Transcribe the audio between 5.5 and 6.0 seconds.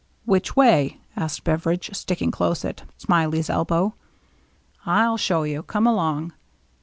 come